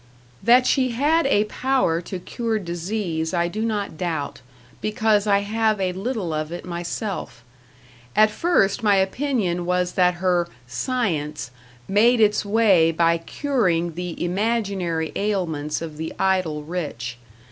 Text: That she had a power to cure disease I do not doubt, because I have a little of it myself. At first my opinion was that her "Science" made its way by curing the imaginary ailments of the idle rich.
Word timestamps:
That 0.41 0.65
she 0.65 0.93
had 0.93 1.27
a 1.27 1.43
power 1.43 2.01
to 2.01 2.17
cure 2.17 2.57
disease 2.57 3.35
I 3.35 3.47
do 3.47 3.61
not 3.61 3.99
doubt, 3.99 4.41
because 4.81 5.27
I 5.27 5.41
have 5.41 5.79
a 5.79 5.93
little 5.93 6.33
of 6.33 6.51
it 6.51 6.65
myself. 6.65 7.43
At 8.15 8.31
first 8.31 8.81
my 8.81 8.95
opinion 8.95 9.63
was 9.63 9.91
that 9.91 10.15
her 10.15 10.47
"Science" 10.65 11.51
made 11.87 12.19
its 12.19 12.43
way 12.43 12.91
by 12.91 13.19
curing 13.19 13.93
the 13.93 14.19
imaginary 14.25 15.11
ailments 15.15 15.83
of 15.83 15.97
the 15.97 16.13
idle 16.17 16.63
rich. 16.63 17.19